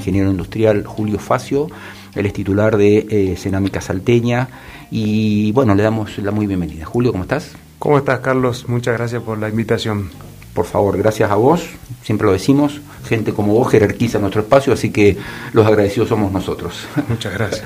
[0.00, 1.68] ingeniero industrial Julio Facio,
[2.14, 4.48] él es titular de eh, Cerámica Salteña
[4.90, 6.84] y bueno, le damos la muy bienvenida.
[6.84, 7.52] Julio, ¿cómo estás?
[7.78, 8.68] ¿Cómo estás, Carlos?
[8.68, 10.10] Muchas gracias por la invitación.
[10.54, 11.62] Por favor, gracias a vos,
[12.02, 15.16] siempre lo decimos, gente como vos jerarquiza nuestro espacio, así que
[15.52, 16.88] los agradecidos somos nosotros.
[17.08, 17.64] Muchas gracias.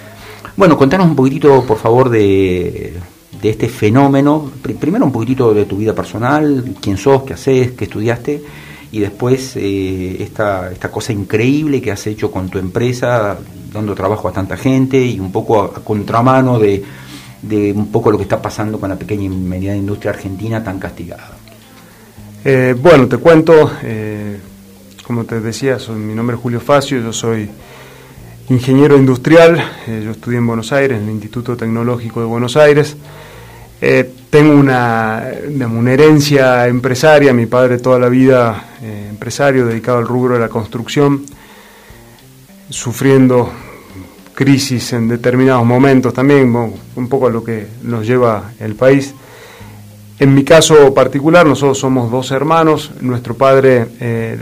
[0.56, 2.92] bueno, contanos un poquitito, por favor, de,
[3.40, 4.50] de este fenómeno.
[4.78, 8.42] Primero un poquitito de tu vida personal, quién sos, qué haces, qué estudiaste,
[8.90, 13.38] y después eh, esta, esta cosa increíble que has hecho con tu empresa,
[13.72, 16.82] dando trabajo a tanta gente y un poco a, contramano de,
[17.42, 20.78] de, un poco lo que está pasando con la pequeña y mediana industria argentina tan
[20.78, 21.36] castigada.
[22.44, 24.38] Eh, bueno, te cuento, eh,
[25.06, 27.48] como te decía, soy, mi nombre es Julio Facio, yo soy
[28.48, 32.96] ingeniero industrial, yo estudié en Buenos Aires, en el Instituto Tecnológico de Buenos Aires.
[34.30, 40.34] Tengo una, una, herencia empresaria, mi padre toda la vida eh, empresario, dedicado al rubro
[40.34, 41.24] de la construcción,
[42.68, 43.50] sufriendo
[44.34, 49.14] crisis en determinados momentos también, un poco a lo que nos lleva el país.
[50.20, 54.38] En mi caso particular, nosotros somos dos hermanos, nuestro padre, eh,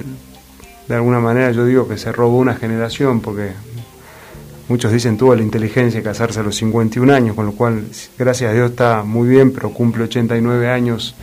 [0.88, 3.52] de alguna manera yo digo que se robó una generación, porque
[4.68, 7.84] Muchos dicen tuvo la inteligencia de casarse a los 51 años, con lo cual,
[8.18, 11.14] gracias a Dios, está muy bien, pero cumple 89 años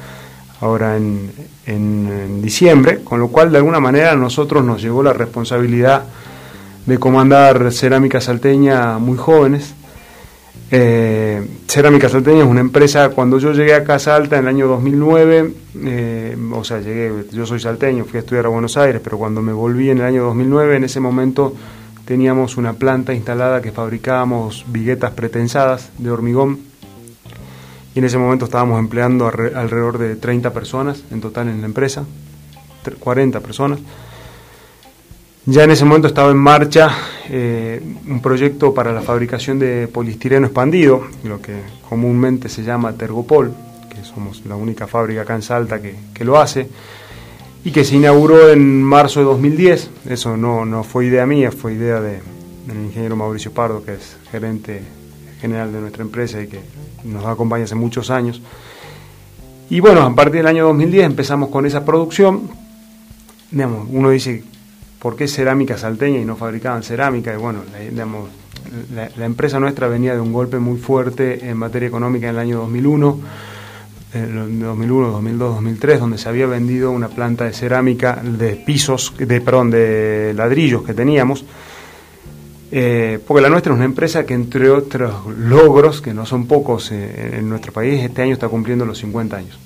[0.61, 1.29] ahora en,
[1.65, 6.05] en, diciembre, con lo cual, de alguna manera, a nosotros nos llegó la responsabilidad
[6.85, 9.73] de comandar Cerámica Salteña muy jóvenes.
[10.71, 14.67] Eh, Cerámica Salteña es una empresa, cuando yo llegué a Casa Alta en el año
[14.67, 19.17] 2009, eh, o sea, llegué, yo soy salteño, fui a estudiar a Buenos Aires, pero
[19.17, 21.53] cuando me volví en el año 2009, en ese momento
[22.05, 26.59] teníamos una planta instalada que fabricábamos viguetas pretensadas de hormigón
[27.95, 32.05] y en ese momento estábamos empleando alrededor de 30 personas en total en la empresa,
[32.99, 33.79] 40 personas.
[35.45, 36.89] Ya en ese momento estaba en marcha
[37.29, 43.53] eh, un proyecto para la fabricación de polistireno expandido, lo que comúnmente se llama Tergopol,
[43.89, 46.69] que somos la única fábrica acá en Salta que, que lo hace
[47.65, 49.89] y que se inauguró en marzo de 2010.
[50.09, 52.19] Eso no, no fue idea mía, fue idea de,
[52.67, 54.81] del ingeniero Mauricio Pardo, que es gerente
[55.39, 56.59] general de nuestra empresa y que
[57.03, 58.41] nos acompaña hace muchos años.
[59.69, 62.49] Y bueno, a partir del año 2010 empezamos con esa producción.
[63.51, 64.43] Uno dice,
[64.99, 67.33] ¿por qué cerámica salteña y no fabricaban cerámica?
[67.33, 67.61] Y bueno,
[68.93, 72.39] la, la empresa nuestra venía de un golpe muy fuerte en materia económica en el
[72.39, 73.19] año 2001
[74.13, 79.41] en 2001, 2002, 2003, donde se había vendido una planta de cerámica de pisos, de,
[79.41, 81.45] perdón, de ladrillos que teníamos,
[82.71, 86.91] eh, porque la nuestra es una empresa que entre otros logros, que no son pocos
[86.91, 89.59] eh, en nuestro país, este año está cumpliendo los 50 años.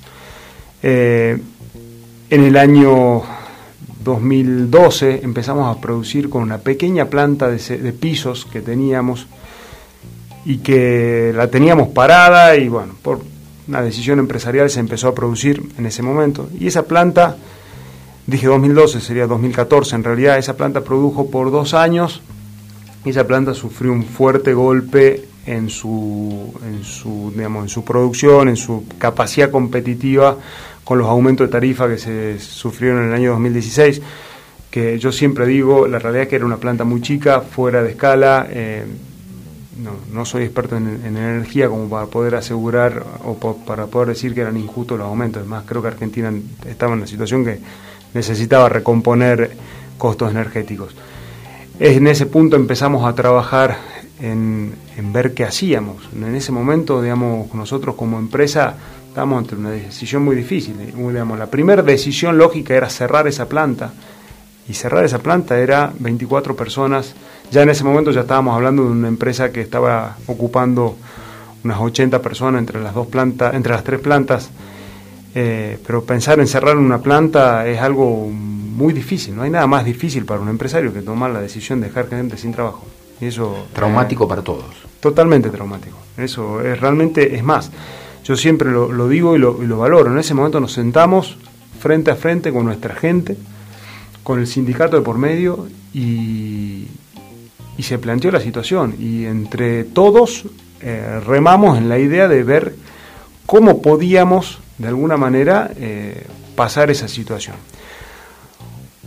[0.84, 1.38] Eh,
[2.29, 3.24] en el año
[4.03, 9.28] 2012 empezamos a producir con una pequeña planta de, de pisos que teníamos
[10.46, 13.22] y que la teníamos parada y bueno, por
[13.67, 16.50] una decisión empresarial se empezó a producir en ese momento.
[16.59, 17.38] Y esa planta,
[18.25, 22.22] dije 2012, sería 2014, en realidad esa planta produjo por dos años
[23.05, 28.50] y esa planta sufrió un fuerte golpe en su, en su, digamos, en su producción,
[28.50, 30.38] en su capacidad competitiva
[30.84, 34.01] con los aumentos de tarifa que se sufrieron en el año 2016
[34.78, 37.91] que yo siempre digo, la realidad es que era una planta muy chica, fuera de
[37.91, 38.85] escala, eh,
[39.79, 44.41] no, no soy experto en, energía como para poder asegurar o para poder decir que
[44.41, 45.41] eran injustos los aumentos.
[45.41, 46.31] Además, creo que Argentina
[46.65, 47.59] estaba en una situación que
[48.13, 49.51] necesitaba recomponer
[49.97, 50.95] costos energéticos.
[51.79, 53.77] En ese punto empezamos a trabajar
[54.19, 54.73] en,
[55.13, 56.09] ver qué hacíamos.
[56.16, 58.75] En ese momento, digamos, nosotros como empresa
[59.07, 60.75] estábamos ante una decisión muy difícil.
[60.77, 63.93] Digamos, la primera decisión lógica era cerrar esa planta
[64.67, 67.13] y cerrar esa planta era 24 personas.
[67.52, 70.97] Ya en ese momento ya estábamos hablando de una empresa que estaba ocupando
[71.63, 74.50] unas 80 personas entre las dos plantas, entre las tres plantas.
[75.34, 79.35] Eh, pero pensar en cerrar una planta es algo muy difícil.
[79.35, 82.38] No hay nada más difícil para un empresario que tomar la decisión de dejar gente
[82.38, 82.85] sin trabajo.
[83.22, 84.66] Y eso traumático para todos.
[85.00, 85.97] Totalmente traumático.
[86.17, 87.72] Eso es realmente es más.
[88.23, 90.11] Yo siempre lo, digo y lo, y lo valoro.
[90.11, 91.38] En ese momento nos sentamos
[91.79, 93.38] frente a frente con nuestra gente
[94.28, 96.88] con el sindicato de por medio y,
[97.78, 100.46] y se planteó la situación y entre todos
[100.82, 102.76] eh, remamos en la idea de ver
[103.46, 106.26] cómo podíamos de alguna manera eh,
[106.56, 107.56] pasar esa situación.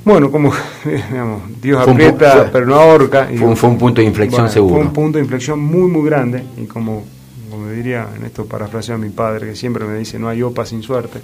[0.04, 0.52] Bueno, como
[0.84, 3.28] digamos, Dios aprieta pero no ahorca.
[3.36, 4.76] Fue, un, fue un punto de inflexión seguro.
[4.76, 7.04] Fue un punto de inflexión muy, muy grande y como,
[7.50, 10.64] como diría, en esto parafraseo a mi padre que siempre me dice, no hay opa
[10.64, 11.20] sin suerte.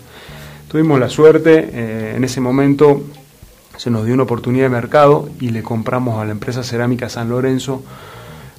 [0.69, 3.03] Tuvimos la suerte eh, en ese momento
[3.76, 7.28] se nos dio una oportunidad de mercado y le compramos a la empresa Cerámica San
[7.28, 7.82] Lorenzo,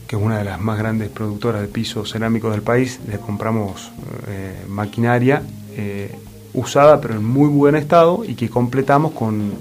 [0.07, 3.91] que es una de las más grandes productoras de pisos cerámicos del país, le compramos
[4.27, 5.41] eh, maquinaria
[5.75, 6.15] eh,
[6.53, 9.53] usada pero en muy buen estado y que completamos con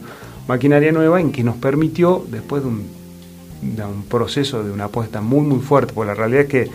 [0.46, 2.86] maquinaria nueva en que nos permitió, después de un,
[3.62, 6.70] de un proceso de una apuesta muy muy fuerte, porque la realidad es que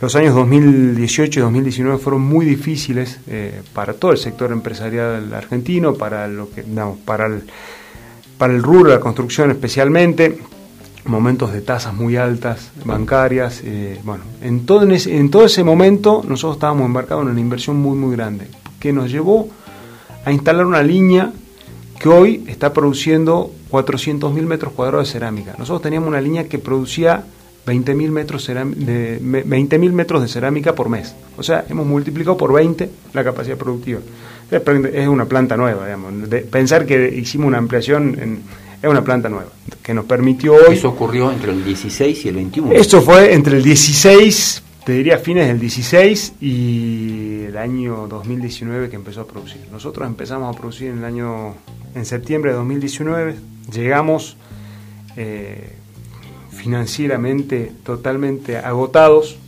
[0.00, 5.94] los años 2018 y 2019 fueron muy difíciles eh, para todo el sector empresarial argentino,
[5.94, 6.64] para lo que
[7.04, 7.42] para el
[8.40, 10.38] para el rubro de la construcción especialmente,
[11.04, 15.62] momentos de tasas muy altas bancarias, eh, bueno, en todo, en, ese, en todo ese
[15.62, 18.46] momento nosotros estábamos embarcados en una inversión muy muy grande
[18.80, 19.50] que nos llevó
[20.24, 21.34] a instalar una línea
[21.98, 25.54] que hoy está produciendo 400.000 metros cuadrados de cerámica.
[25.58, 27.22] Nosotros teníamos una línea que producía
[27.66, 31.14] 20.000 metros, de, 20 metros de cerámica por mes.
[31.36, 34.00] O sea, hemos multiplicado por 20 la capacidad productiva.
[34.50, 36.12] Es una planta nueva, digamos.
[36.50, 38.42] pensar que hicimos una ampliación en,
[38.82, 39.50] es una planta nueva
[39.82, 40.74] que nos permitió hoy.
[40.74, 42.72] Eso ocurrió entre el 16 y el 21.
[42.72, 48.96] Esto fue entre el 16, te diría fines del 16 y el año 2019 que
[48.96, 49.60] empezó a producir.
[49.70, 51.54] Nosotros empezamos a producir en el año,
[51.94, 53.36] en septiembre de 2019,
[53.72, 54.36] llegamos.
[55.16, 55.76] Eh,
[56.60, 59.38] financieramente totalmente agotados,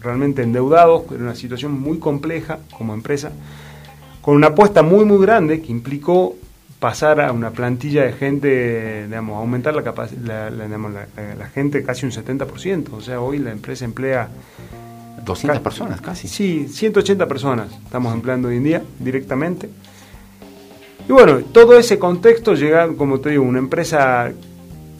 [0.00, 3.32] realmente endeudados, en una situación muy compleja como empresa,
[4.22, 6.36] con una apuesta muy muy grande que implicó
[6.78, 9.82] pasar a una plantilla de gente, digamos, aumentar la,
[10.24, 14.28] la, la, la, gente casi un 70%, o sea, hoy la empresa emplea...
[15.24, 16.26] 200 personas casi.
[16.26, 19.68] Sí, 180 personas estamos empleando hoy en día directamente.
[21.08, 24.32] Y bueno, todo ese contexto llega, como te digo, una empresa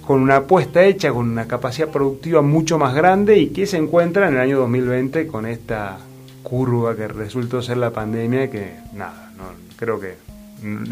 [0.07, 4.29] con una apuesta hecha, con una capacidad productiva mucho más grande y que se encuentra
[4.29, 5.99] en el año 2020 con esta
[6.43, 9.45] curva que resultó ser la pandemia que nada, no,
[9.77, 10.17] creo que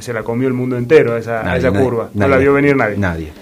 [0.00, 2.96] se la comió el mundo entero esa, esa curva, no la vio venir nadie.
[2.96, 3.32] Nadie.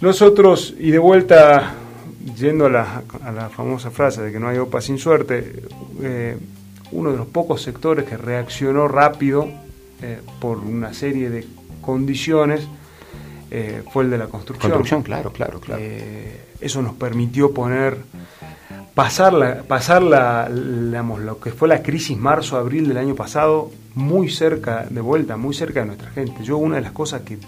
[0.00, 1.74] Nosotros, y de vuelta,
[2.36, 5.62] yendo a la, a la famosa frase de que no hay OPA sin suerte,
[6.02, 6.38] eh,
[6.92, 9.48] uno de los pocos sectores que reaccionó rápido
[10.00, 11.46] eh, por una serie de
[11.80, 12.66] condiciones
[13.50, 14.70] eh, fue el de la construcción.
[14.70, 15.82] Construcción, claro, claro, claro.
[16.60, 17.96] Eso nos permitió poner,
[18.98, 24.88] pasar, la, pasar la, lo que fue la crisis marzo-abril del año pasado muy cerca,
[24.90, 26.42] de vuelta, muy cerca de nuestra gente.
[26.42, 27.38] Yo una de las cosas que,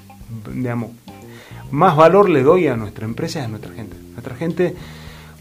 [0.55, 0.93] digamos,
[1.73, 3.97] más valor le doy a nuestra empresa es a nuestra gente.
[4.12, 4.76] Nuestra gente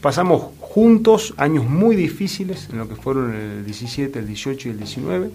[0.00, 4.78] pasamos juntos años muy difíciles en lo que fueron el 17, el 18 y el
[4.78, 5.30] 19.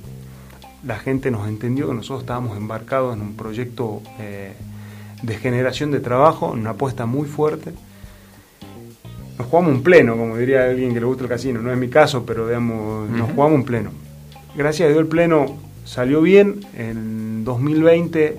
[0.84, 4.52] La gente nos entendió que nosotros estábamos embarcados en un proyecto eh,
[5.22, 7.74] de generación de trabajo, una apuesta muy fuerte.
[9.38, 11.90] Nos jugamos un pleno, como diría alguien que le gusta el casino, no es mi
[11.90, 13.92] caso, pero digamos, nos jugamos un pleno.
[14.56, 18.38] Gracias a Dios el pleno salió bien, en 2020,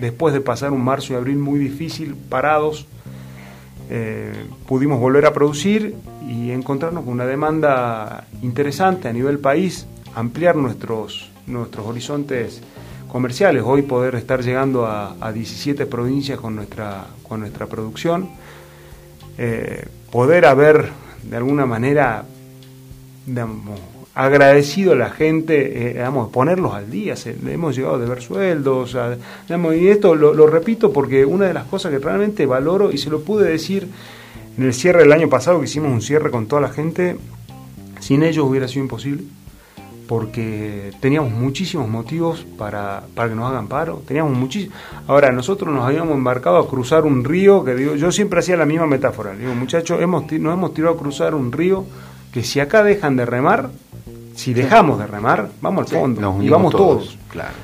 [0.00, 2.86] después de pasar un marzo y abril muy difícil, parados,
[3.90, 4.32] eh,
[4.66, 5.94] pudimos volver a producir
[6.28, 12.62] y encontrarnos con una demanda interesante a nivel país, ampliar nuestros, nuestros horizontes
[13.08, 13.62] comerciales.
[13.66, 18.30] Hoy poder estar llegando a, 17 provincias con nuestra, con nuestra producción,
[19.36, 20.90] eh, poder haber
[21.22, 22.24] de alguna manera
[24.14, 28.94] agradecido a la gente, eh, ponerlos al día, se, hemos llegado a ver sueldos,
[29.74, 33.08] y esto lo, lo, repito porque una de las cosas que realmente valoro y se
[33.08, 33.88] lo pude decir
[34.58, 37.16] en el cierre del año pasado que hicimos un cierre con toda la gente,
[38.00, 39.24] sin ellos hubiera sido imposible
[40.08, 44.76] porque teníamos muchísimos motivos para, para que nos hagan paro, teníamos muchísimos.
[45.06, 48.66] Ahora, nosotros nos habíamos embarcado a cruzar un río, que digo, yo siempre hacía la
[48.66, 51.84] misma metáfora, digo, muchachos, hemos, nos hemos tirado a cruzar un río
[52.32, 53.70] que si acá dejan de remar,
[54.34, 57.18] si dejamos de remar, vamos al fondo, y vamos todos.
[57.28, 57.54] Claro,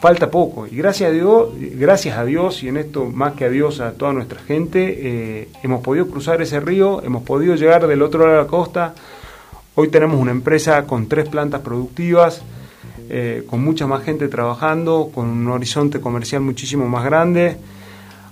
[0.00, 3.48] falta poco, y gracias a Dios, gracias a Dios, y en esto más que a
[3.48, 8.02] Dios, a toda nuestra gente, eh, hemos podido cruzar ese río, hemos podido llegar del
[8.02, 8.94] otro lado de la costa,
[9.76, 12.42] Hoy tenemos una empresa con tres plantas productivas,
[13.08, 17.56] eh, con mucha más gente trabajando, con un horizonte comercial muchísimo más grande.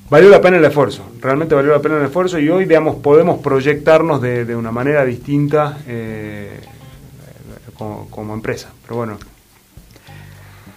[0.08, 2.66] Valió la pena el esfuerzo, realmente valió la pena el esfuerzo y hoy,
[3.02, 6.60] podemos proyectarnos de, una manera distinta eh,
[7.76, 8.70] como, empresa.
[8.84, 9.18] Pero bueno,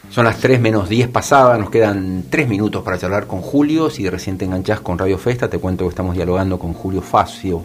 [0.10, 3.92] son las 3 menos 10 pasadas, nos quedan 3 minutos para charlar con Julio.
[3.92, 7.62] Si recién te enganchás con Radio Festa, te cuento que estamos dialogando con Julio Facio,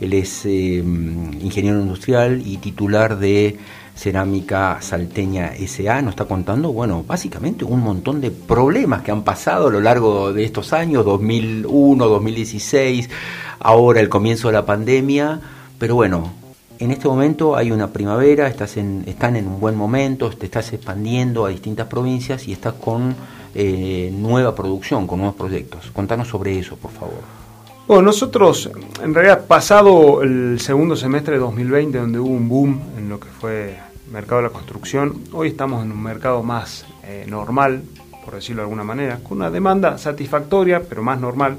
[0.00, 3.56] él es em, ingeniero industrial y titular de
[3.96, 6.02] Cerámica Salteña SA.
[6.02, 10.32] Nos está contando, bueno, básicamente un montón de problemas que han pasado a lo largo
[10.32, 13.08] de estos años, 2001, 2016,
[13.58, 15.40] ahora el comienzo de la pandemia.
[15.78, 16.30] Pero bueno,
[16.78, 20.72] en este momento hay una primavera, estás en, están en un buen momento, te estás
[20.74, 23.14] expandiendo a distintas provincias y estás con
[23.54, 25.90] eh, nueva producción, con nuevos proyectos.
[25.92, 27.45] Contanos sobre eso, por favor.
[27.86, 28.68] Bueno, nosotros,
[29.00, 33.28] en realidad, pasado el segundo semestre de 2020, donde hubo un boom en lo que
[33.28, 33.76] fue
[34.10, 37.84] mercado de la construcción, hoy estamos en un mercado más eh, normal,
[38.24, 41.58] por decirlo de alguna manera, con una demanda satisfactoria, pero más normal.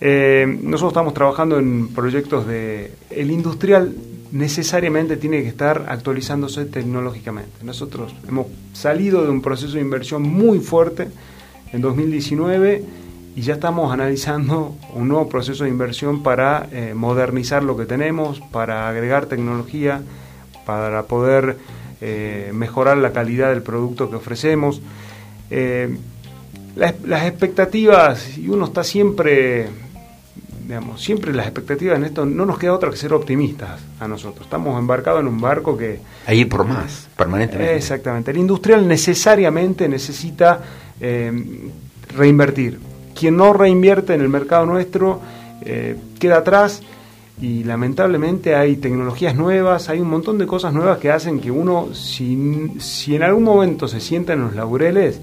[0.00, 2.94] Eh, nosotros estamos trabajando en proyectos de...
[3.10, 3.94] El industrial
[4.32, 7.64] necesariamente tiene que estar actualizándose tecnológicamente.
[7.64, 11.08] Nosotros hemos salido de un proceso de inversión muy fuerte
[11.70, 17.76] en 2019 y ya estamos analizando un nuevo proceso de inversión para eh, modernizar lo
[17.76, 20.02] que tenemos, para agregar tecnología,
[20.66, 21.56] para poder
[22.00, 24.80] eh, mejorar la calidad del producto que ofrecemos.
[26.76, 29.68] las, las expectativas, y uno está siempre
[30.68, 34.44] digamos, siempre las expectativas en esto no nos queda otra que ser optimistas a nosotros.
[34.44, 35.98] Estamos embarcados en un barco que...
[36.26, 37.74] A ir por más, permanentemente.
[37.74, 38.30] Exactamente.
[38.32, 40.60] El industrial necesariamente necesita
[41.00, 41.32] eh,
[42.14, 42.78] reinvertir.
[43.18, 45.20] Quien no reinvierte en el mercado nuestro
[45.62, 46.82] eh, queda atrás
[47.40, 51.88] y lamentablemente hay tecnologías nuevas, hay un montón de cosas nuevas que hacen que uno,
[51.94, 52.34] si,
[53.08, 55.20] en algún momento se sienta en los laureles,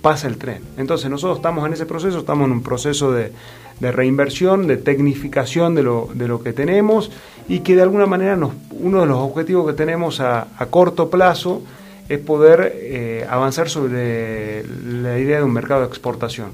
[0.00, 0.62] pasa el tren.
[0.78, 3.30] Entonces nosotros estamos en ese proceso, estamos en un proceso de,
[3.78, 7.10] reinversión, de tecnificación de lo, que tenemos
[7.46, 11.10] y que de alguna manera nos, uno de los objetivos que tenemos a, a corto
[11.10, 11.62] plazo
[12.08, 16.52] es poder eh, avanzar sobre la idea de un mercado de exportación.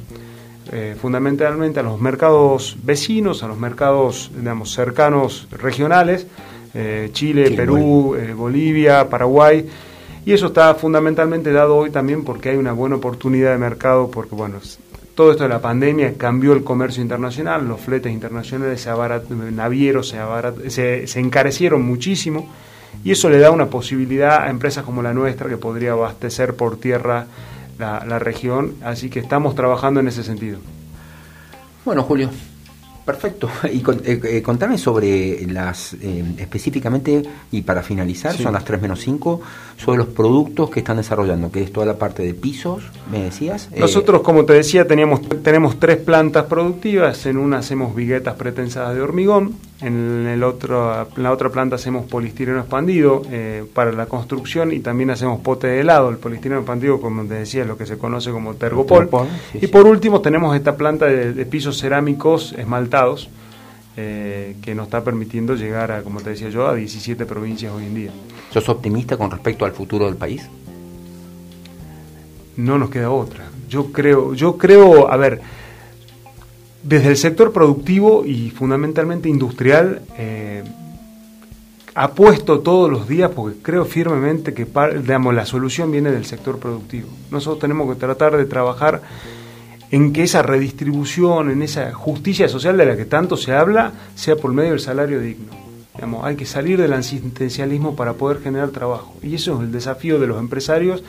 [0.76, 6.26] Eh, fundamentalmente a los mercados vecinos, a los mercados digamos, cercanos regionales,
[6.74, 9.68] eh, Chile, Perú, Bolivia, Paraguay,
[10.26, 14.34] y eso está fundamentalmente dado hoy también porque hay una buena oportunidad de mercado, porque
[14.34, 14.58] bueno,
[15.14, 20.12] todo esto de la pandemia cambió el comercio internacional, los fletes internacionales se abarat, navieros
[20.68, 22.48] se, se, encarecieron muchísimo
[23.04, 26.78] y eso le da una posibilidad a empresas como la nuestra que podría abastecer por
[26.78, 27.26] tierra
[27.78, 30.58] la, la región, así que estamos trabajando en ese sentido.
[31.84, 32.30] Bueno, Julio,
[33.04, 33.50] Perfecto.
[33.72, 39.00] Y eh, eh, contame sobre las, eh, específicamente, y para finalizar, son las 3 menos
[39.00, 39.40] 5,
[39.76, 43.68] sobre los productos que están desarrollando, que es toda la parte de pisos, me decías.
[43.76, 47.26] Nosotros, como te decía, teníamos, tenemos tres plantas productivas.
[47.26, 52.60] En una hacemos viguetas pretensadas de hormigón, en, el otro, la otra planta hacemos polistireno
[52.60, 53.22] expandido
[53.74, 56.10] para la construcción y también hacemos pote de helado.
[56.10, 59.08] El polistireno expandido, como te decía, es lo que se conoce como tergopol.
[59.54, 63.28] y por último, tenemos esta planta de, de pisos cerámicos esmaltados
[63.96, 67.84] eh, que nos está permitiendo llegar a, como te decía yo, a 17 provincias hoy
[67.84, 68.10] en día.
[68.50, 70.48] ¿Sos optimista con respecto al futuro del país?
[72.56, 73.44] No nos queda otra.
[73.68, 75.40] Yo creo, yo creo, a ver,
[76.84, 80.62] desde el sector productivo y fundamentalmente industrial, eh,
[81.94, 84.66] apuesto todos los días porque creo firmemente que
[85.00, 87.08] digamos, la solución viene del sector productivo.
[87.30, 89.00] Nosotros tenemos que tratar de trabajar
[89.90, 94.36] en que esa redistribución, en esa justicia social de la que tanto se habla, sea
[94.36, 95.52] por medio del salario digno.
[96.22, 99.14] Hay que salir del asistencialismo para poder generar trabajo.
[99.22, 101.04] Y eso es el desafío de los empresarios.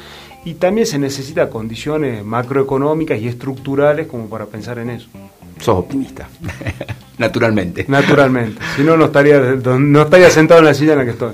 [0.46, 5.10] Y también se necesita condiciones macroeconómicas y estructurales como para pensar en eso.
[5.60, 6.28] Sos optimista,
[7.18, 7.86] naturalmente.
[7.88, 8.62] Naturalmente.
[8.76, 11.32] Si no, no estaría, no estaría sentado en la silla en la que estoy.